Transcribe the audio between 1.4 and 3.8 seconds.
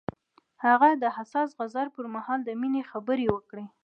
غزل پر مهال د مینې خبرې وکړې.